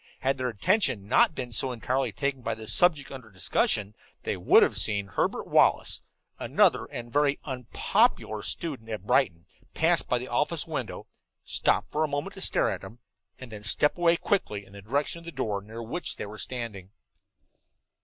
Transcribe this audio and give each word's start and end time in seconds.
Had 0.21 0.39
their 0.39 0.49
attention 0.49 1.07
not 1.07 1.35
been 1.35 1.51
so 1.51 1.71
entirely 1.71 2.11
taken 2.11 2.41
by 2.41 2.55
the 2.55 2.65
subject 2.65 3.11
under 3.11 3.29
discussion 3.29 3.93
they 4.23 4.35
would 4.35 4.63
have 4.63 4.75
seen 4.75 5.09
Herbert 5.09 5.45
Wallace 5.45 6.01
another 6.39 6.85
and 6.85 7.13
very 7.13 7.37
unpopular 7.43 8.41
student 8.41 8.89
at 8.89 9.05
Brighton 9.05 9.45
pass 9.75 10.01
by 10.01 10.17
the 10.17 10.27
office 10.27 10.65
window, 10.65 11.05
stop 11.45 11.87
for 11.91 12.03
a 12.03 12.07
moment 12.09 12.33
to 12.33 12.41
stare 12.41 12.71
at 12.71 12.81
them, 12.81 12.97
and 13.37 13.51
then 13.51 13.63
step 13.63 13.95
away 13.95 14.17
quickly 14.17 14.65
in 14.65 14.73
the 14.73 14.81
direction 14.81 15.19
of 15.19 15.25
the 15.25 15.31
door, 15.31 15.61
near 15.61 15.83
which 15.83 16.15
they 16.15 16.25
were 16.25 16.39
standing. 16.39 16.89